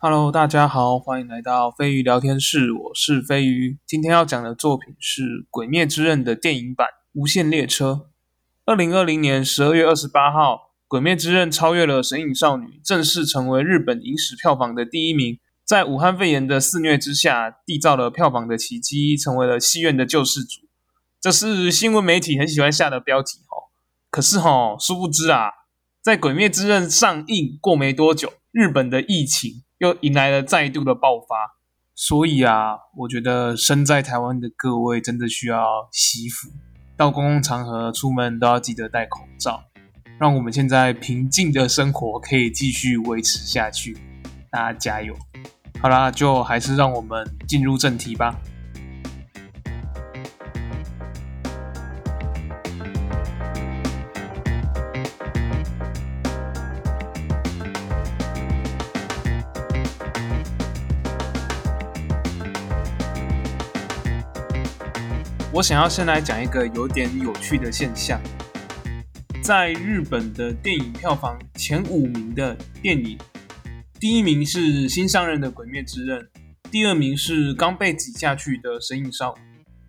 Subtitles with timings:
[0.00, 3.80] Hello，大家好，欢迎来到飞鱼聊天室，我是飞鱼。
[3.84, 7.90] 今天要讲的作品是《鬼灭之刃》的电影版《无限列车》。
[8.64, 10.54] 二零二零年十二月二十八号，
[10.86, 15.40] 《鬼灭之刃》超越了《神隐少女》，正式成为日本影史票房的第一名。
[15.64, 20.60] 在武汉肺炎的肆虐之下，缔造了票房的奇迹，成为了戏院的救世主。
[21.20, 23.66] 这是新闻媒体很喜欢下的标题哦。
[24.12, 25.50] 可是哈，殊不知啊，
[26.00, 31.56] 在《鬼灭之刃》上映过没多久，日本的疫情又迎来了再度的爆发。
[31.94, 36.48] 所以啊，我觉得身在台湾的各位真的需要惜福，
[36.96, 39.64] 到公共场合出门都要记得戴口罩，
[40.16, 43.98] 让我们现在平静的生活可以继续维持下去。
[44.50, 45.12] 大家加油！
[45.80, 48.34] 好啦，就还是让我们进入正题吧。
[65.58, 68.22] 我想要先来讲一个有点有趣的现象，
[69.42, 73.18] 在日本的电影票房前五名的电影，
[73.98, 76.20] 第一名是新上任的《鬼灭之刃》，
[76.70, 79.42] 第二名是刚被挤下去的《神隐少女》，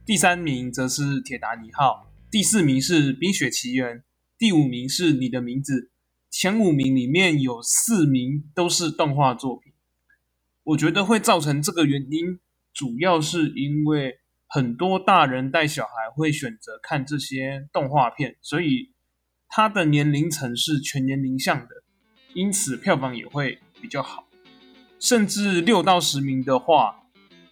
[0.07, 3.97] 第三名则是《铁达尼号》，第四名是《冰雪奇缘》，
[4.39, 5.91] 第五名是你的名字。
[6.31, 9.71] 前五名里面有四名都是动画作品，
[10.63, 12.39] 我觉得会造成这个原因，
[12.73, 14.15] 主要是因为。
[14.51, 18.89] 很多大人带小孩会选择看这些动画片，所以
[19.47, 21.83] 它的年龄层是全年龄向的，
[22.33, 24.27] 因此票房也会比较好。
[24.99, 27.03] 甚至六到十名的话，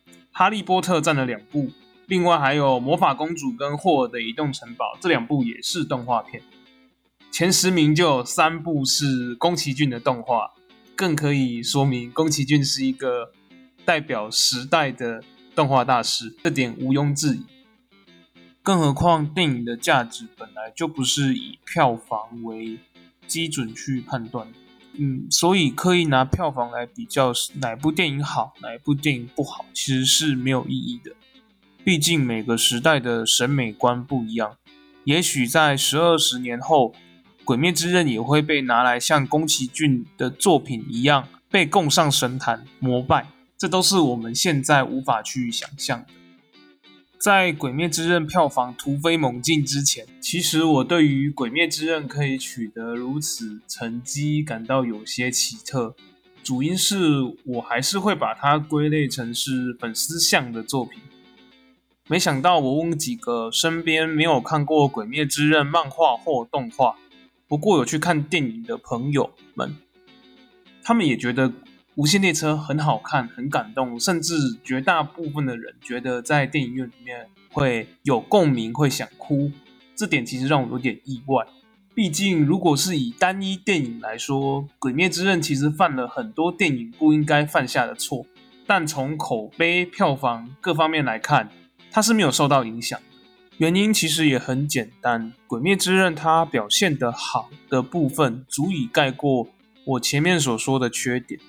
[0.32, 1.70] 《哈利波特》占了两部，
[2.08, 6.42] 另外还有《魔法公主》跟《霍尔的移动城堡》这两部也是动画片。
[7.30, 10.52] 前十名就有三部是宫崎骏的动画，
[10.96, 13.32] 更可以说明宫崎骏是一个
[13.86, 15.24] 代表时代的。
[15.58, 17.44] 动画大师，这点毋庸置疑。
[18.62, 22.78] 更何况电影的价值本来就不是以票房为
[23.26, 24.48] 基准去判断，
[25.00, 31.14] 嗯，所以刻意拿票房来比较哪部电影好，哪部电影不好，其实是没有意义的。
[31.84, 34.56] 毕竟每个时代的审美观不一样，
[35.06, 36.92] 也许在十二十年后，
[37.44, 43.26] 《鬼灭之刃》也会被拿来像宫崎骏的作品一样被供上神坛膜拜。
[43.58, 46.08] 这都是我们现在无法去想象的。
[47.20, 55.96] 在《鬼灭之刃》票房突飞猛进之前，其实我对于《鬼灭之刃》可以取得如此成绩感到有些奇特。
[56.44, 56.98] 主因是
[57.46, 61.02] 我还是会把它归类成是粉丝向的作品。
[62.08, 66.96] 没想到我问几个身边没有看过《鬼灭之刃》漫画或动画，
[67.48, 69.76] 不过有去看电影的朋友们，
[70.84, 71.52] 他们也觉得。
[71.98, 79.52] 无限列车很好看，很感动，甚至绝大部分的人觉得在电影院里面会有共鸣，会想哭。
[79.96, 81.44] 这点其实让我有点意外。
[81.96, 88.24] 毕竟，如果是以单一电影来说，《鬼灭之刃》其实犯了很多电影不应该犯下的错。
[88.68, 91.50] 但从口碑、票房各方面来看，
[91.90, 93.00] 它是没有受到影响。
[93.58, 99.48] 原因其实也很简单，《鬼灭之刃》它表现的好的部分，足以盖过
[99.84, 101.40] 我前面所说的缺点。《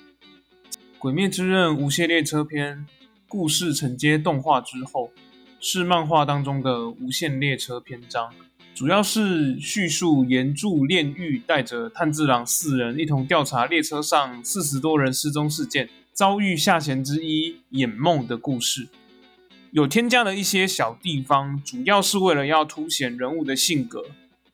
[0.99, 2.75] 鬼灭之刃：无限列车篇》
[3.25, 5.09] 故事承接动画之后，
[5.61, 8.29] 是漫画当中的无限列车篇章，
[8.75, 18.89] 主要是叙述岩柱炼狱带着炭治郎四人一同调查列车上四十多人失踪事件，遭遇下弦之一眼梦的故事。
[19.71, 24.03] 有添加了一些小地方，主要是为了要凸显人物的性格。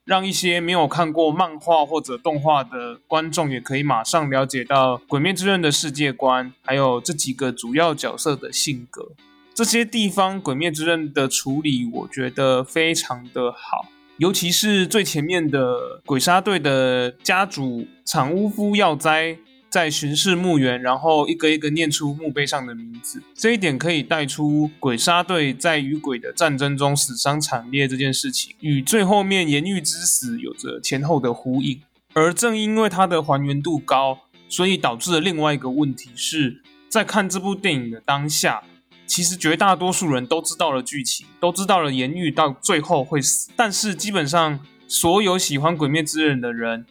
[0.06, 9.14] 让一些没有看过漫画或者动画的观众也可以马上了解到《鬼灭之刃》的世界观，还有这几个主要角色的性格。
[9.56, 19.36] 这些地方，《鬼灭之刃》的处理我觉得非常的好，尤其是最前面的鬼杀队的家主产屋夫耀哉。
[19.76, 31.82] 在巡视墓园，然后一个一个念出墓碑上的名字，这一点可以带出鬼杀队在与鬼的战争中死伤惨烈这件事情，与最后面岩狱之死有着前后的呼应。
[32.14, 34.18] 而正因为它的还原度高，
[34.48, 38.64] 所以导致了另外一个问题是，在看这部电影的当下，
[39.06, 44.58] 其实绝大多数人都知道了剧情，都知道了岩狱到最后会死，但是基本上
[44.88, 46.86] 所有喜欢鬼灭之刃的人。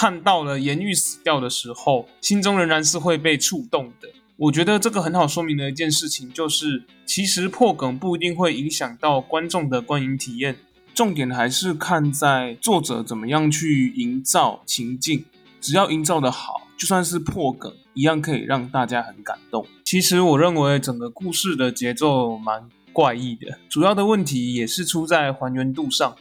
[0.00, 4.08] 看到了颜玉死掉的时候，心中仍然是会被触动的。
[4.36, 10.56] 我觉得这个很好说明的一件事情，就是其实破梗不一定会影响到观众的观影体验，
[10.94, 15.24] 重点还是看在作者怎么样去营造情境。
[15.60, 19.66] 只要营造的好，就算是破梗，一样可以让大家很感动。
[19.82, 26.14] 其实我认为整个故事的节奏蛮怪异的，主要的问题也是出在还原度上。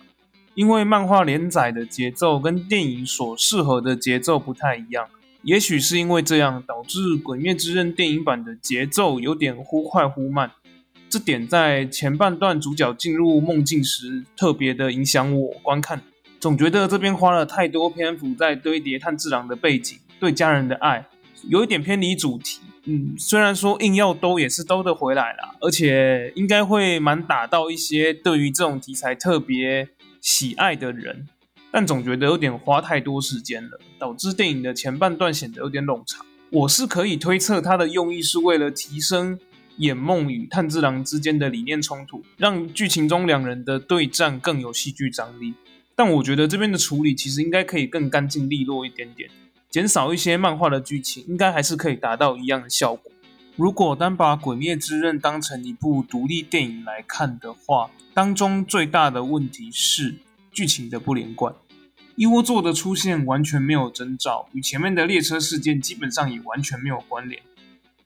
[0.58, 5.08] 因为漫画连载的节奏跟电影所适合的节奏不太一样，
[5.44, 10.52] 也许是因为这样导致《鬼灭之刃》电影版的节奏有点忽快忽慢。
[11.08, 16.02] 这点在前半段主角进入梦境时特别的影响我观看，
[16.40, 21.06] 总觉得这边花了太多篇幅在堆叠炭治郎的背景、对家人的爱，
[21.44, 22.62] 有一点偏离主题。
[22.86, 29.90] 嗯，虽然说硬要兜也是兜得回来了，而且应该会蛮打到一些对于这种题材特别。
[30.22, 31.28] 喜爱的人，
[31.72, 36.26] 但总觉得有点花太多时间了，导致电影的前半段显得有点冗长。
[36.50, 39.38] 我是可以推测他的用意是为了提升
[39.78, 45.54] 眼梦与炭治郎之间的理念冲突，让剧情中两人的对战更有戏剧张力。
[45.96, 49.30] 但我觉得这边的处理其实应该可以更干净利落一点点，
[49.70, 53.12] 减少一些漫画的剧情，应该还是可以达到一样的效果。
[53.58, 60.14] 如果单把《鬼灭之刃》当成一部独立电影来看的话，当中最大的问题是
[60.52, 61.56] 剧情的不连贯。
[62.16, 67.42] 一窝座的出现完全没有征兆，与前面的列车事件基本上也完全没有关联。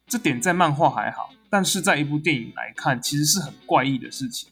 [0.08, 4.50] 这点在漫画还好，但是在一部电影来看，其实是很怪异的事情。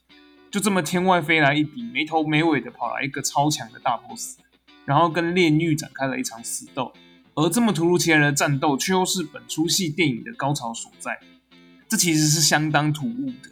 [0.52, 4.38] 就这么天外飞来一笔，没头没尾的跑来一个超强的大 boss，
[4.84, 6.92] 然后跟炼狱展开了一场死斗。
[7.40, 11.18] 而这么突如其来的战斗，却又是本出戏电影的高潮所在，
[11.88, 13.50] 这其实是相当突兀的。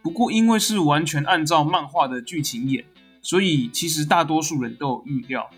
[0.00, 2.84] 不过，因为是完全按照漫画的剧情演，
[3.22, 5.50] 所以其实大多数人都有预料，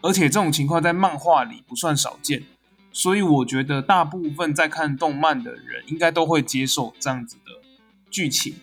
[0.00, 2.42] 而且这种情况在漫画里不算少见，
[2.92, 7.68] 所以我觉得大部分在看动漫的人应该都会接受这样子的
[8.10, 8.54] 剧情。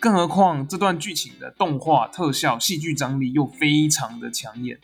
[0.00, 4.80] 更何况这段剧情的动画特效、戏剧张力又非常的抢眼。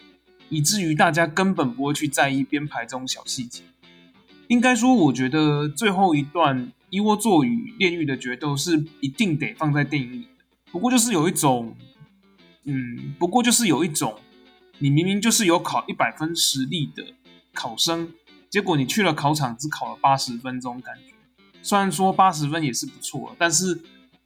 [0.48, 3.62] 以至于大家根本不会去在意编排这种小细节。
[4.48, 10.44] 应该说，我觉得最后一段伊窝座与炼狱的决斗是一定得放在电影里的。
[10.72, 11.76] 不过就是有一种，
[12.64, 14.18] 嗯，不过就是有一种，
[14.78, 17.04] 你明明就是有考一百分实力的
[17.52, 18.12] 考生，
[18.48, 21.14] 结果你去了考场只考了八十分钟，感觉
[21.62, 23.78] 虽然说八十分也是不错，但是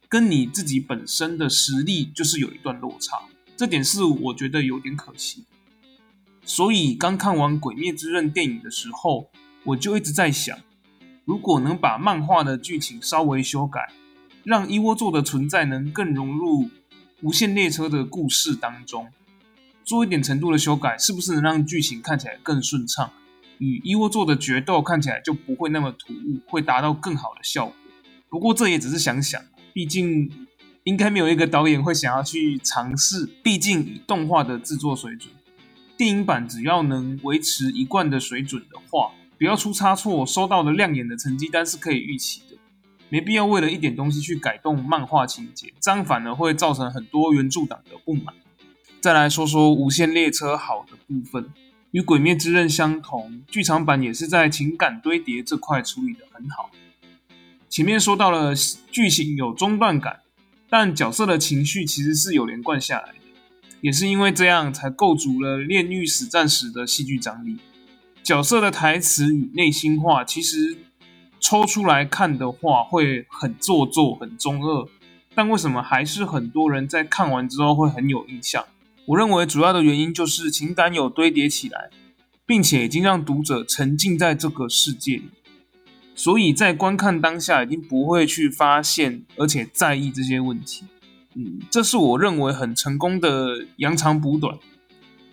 [0.07, 3.23] 跟你自己本身的实力就是有一段落差，
[3.57, 5.43] 这点是我觉得有点可惜。
[6.45, 9.29] 所以刚看完《鬼灭之刃》电影的时候，
[9.63, 10.57] 我就一直在想，
[11.23, 13.91] 如果能把漫画的剧情稍微修改，
[14.43, 16.69] 让一窝座的存在能更融入
[17.21, 19.07] 无限列车的故事当中，
[19.85, 23.09] 做一点程度的修改，是不是能让剧情看起来更顺畅，
[23.59, 27.75] 与一窝座的决斗看起来就不会那么突兀，会达到更好的效果？
[28.27, 29.41] 不过这也只是想想，
[29.71, 30.29] 毕竟
[30.83, 35.33] 应该没有一个导演会想要去尝试，毕竟以动画的制作水准。
[35.95, 42.57] 电影版只要能维持一贯的水准的话，不要出差错，收到的亮眼的成绩单是可以预期的。
[43.09, 48.33] 没必要为了一点东西去改动漫画情节，这样反而会造成很多原著党的不满。
[48.99, 51.47] 再来说说无限列车好的部分，
[51.91, 56.71] 与《鬼灭之刃》相同，剧场版也是在情感堆叠这块处理的很好。
[57.69, 58.55] 前面说到了
[58.91, 60.21] 剧情有中断感，
[60.69, 63.13] 但角色的情绪其实是有连贯下来。
[63.83, 67.57] 也是因为这样，才构筑了炼狱死战时的戏剧张力。
[68.23, 70.77] 角色的台词与内心话，其实
[71.37, 74.87] 抽出来看的话，会很做作、很中二。
[75.35, 78.65] 但为什么还是很多人在看完之后会很有印象？
[79.05, 81.89] 我认为主要的原因就是情感有堆叠起来，
[82.45, 85.29] 并且已经让读者沉浸在这个世界里，
[86.15, 90.85] 所以在观看当下已经不会去发现而且在意这些问题。
[91.35, 94.57] 嗯，这是我认为很成功的扬长补短，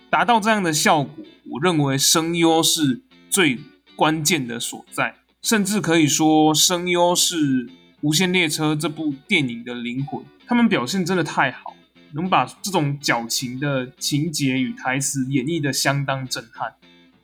[0.08, 1.24] 达到这样的效果。
[1.50, 3.58] 我认为声优是最
[3.96, 7.66] 关键的所在，甚至可以说声优是
[8.00, 10.24] 《无限列车》这部电影的灵魂。
[10.46, 11.74] 他们表现真的太好，
[12.14, 16.72] 能把这种矫情的情节与台词演绎的相当震撼，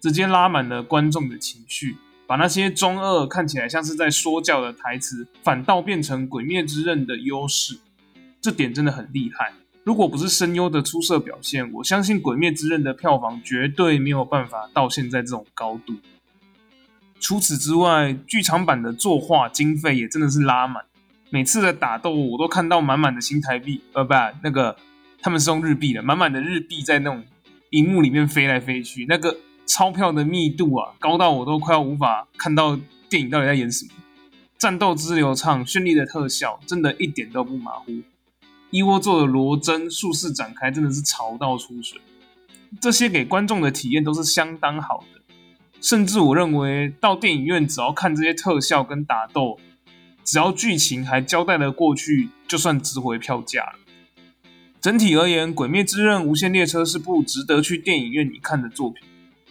[0.01, 7.79] 直接拉满了观众的情绪，把那些中二看起来像是在说教的台词，反倒变成《鬼灭之刃》的优势。
[8.47, 9.53] 这点真的很厉害。
[9.83, 15.95] 如果不是声优的出色表现，我相信《鬼灭之刃》的票房绝对没有办法到现在这种高度。
[17.19, 20.85] 除此之外，剧场版的作画经费也真的是拉满，
[21.29, 24.77] 每次的打斗我都看到满满的新台币，呃，不，那个
[25.21, 27.25] 他们是用日币的，满满的日币在那种
[27.71, 29.37] 荧幕里面飞来飞去，那个
[29.67, 33.91] 钞票的密度啊，高到我都快要无法看到电影到底在演什么。
[34.57, 37.93] 战斗之流畅，绚丽的特效，真的一点都不马虎。
[38.71, 42.01] 一窝座的罗真术式展开真的是潮到出水，
[42.81, 45.21] 这些给观众的体验都是相当好的。
[45.81, 49.59] 甚至我认为到电影院只要看这些特效跟打斗，
[50.25, 53.79] 只要剧情还交代得过去，就算值回票价了。
[54.81, 59.03] 整体而言，《鬼灭之刃：无限列车》是部值得去电影院里看的作品。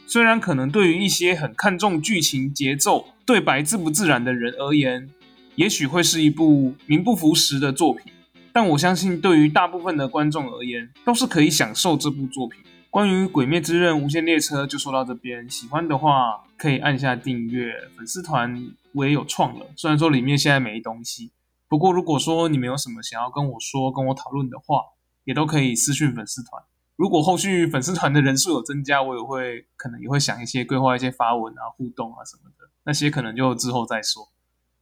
[0.07, 5.09] 虽然可能对于一些很看重剧情节奏、对白自不自然的人而言，
[5.55, 8.11] 也许会是一部名不符实的作品，
[8.55, 12.63] 但我相信对于大部分的观众而言，都是可以享受这部作品。
[12.89, 17.73] 关于《鬼灭之刃：无限列车》就说到这边，喜欢的话可以按下订阅。
[17.97, 21.33] 粉丝团我也有创了，虽然说里面现在没东西，
[21.67, 24.79] 不过如果说你们有什么想要跟我说、跟我讨论的话，
[25.25, 26.63] 也都可以私讯粉丝团。
[26.95, 34.29] 如果后续粉丝团的人数有增加，我也会可能也会想一些规划一些发文啊、互动啊什么的，那些可能就之后再说。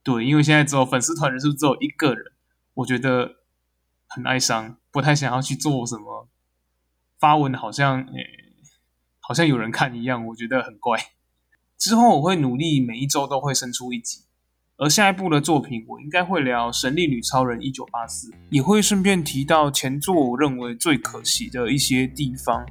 [0.03, 2.34] 对，因为现在只有粉丝团人数只有一个人，
[2.75, 3.38] 我觉得
[4.13, 6.27] 很哀伤，不太想要去做什么
[7.20, 8.27] 发文，好像诶，
[9.20, 11.00] 好像有人看一样，我觉得很怪。
[11.77, 14.24] 之后我会努力每一周都会生出一集。
[14.77, 22.65] 而下一部的作品，我应该会聊《神力女超人一九八四》，也会顺便提到前作我认为最可惜的一些地方。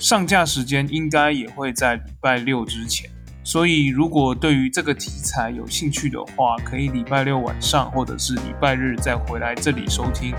[0.00, 3.10] 上架时间应该也会在礼拜六之前，
[3.42, 10.32] 所以如果对于这个题材有兴趣的话，可以礼拜六晚上或者是礼拜日再回来这里收听。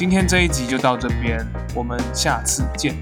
[0.00, 2.94] 今天这一集就到这边，我们下次见。